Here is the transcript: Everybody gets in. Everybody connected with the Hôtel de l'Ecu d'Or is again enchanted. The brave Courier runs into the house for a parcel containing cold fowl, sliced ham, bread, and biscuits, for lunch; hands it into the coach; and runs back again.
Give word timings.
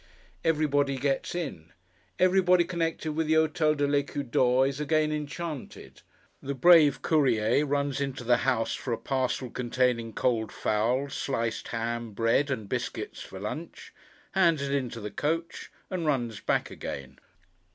Everybody 0.43 0.97
gets 0.97 1.35
in. 1.35 1.73
Everybody 2.17 2.63
connected 2.63 3.11
with 3.11 3.27
the 3.27 3.33
Hôtel 3.35 3.77
de 3.77 3.85
l'Ecu 3.85 4.23
d'Or 4.23 4.65
is 4.65 4.79
again 4.79 5.11
enchanted. 5.11 6.01
The 6.41 6.55
brave 6.55 7.03
Courier 7.03 7.67
runs 7.67 8.01
into 8.01 8.23
the 8.23 8.37
house 8.37 8.73
for 8.73 8.91
a 8.93 8.97
parcel 8.97 9.51
containing 9.51 10.13
cold 10.13 10.51
fowl, 10.51 11.07
sliced 11.09 11.67
ham, 11.67 12.13
bread, 12.13 12.49
and 12.49 12.67
biscuits, 12.67 13.21
for 13.21 13.39
lunch; 13.39 13.93
hands 14.31 14.63
it 14.63 14.71
into 14.73 14.99
the 14.99 15.11
coach; 15.11 15.71
and 15.91 16.03
runs 16.07 16.39
back 16.39 16.71
again. 16.71 17.19